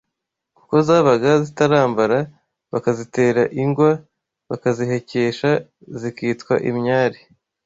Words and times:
kuko 0.57 0.75
zabaga 0.87 1.31
zitarambara 1.45 2.17
bakazitera 2.71 3.41
ingwa 3.63 3.91
bakazihekesha, 4.49 5.51
zikitwa 5.99 6.53
imyari 6.69 7.19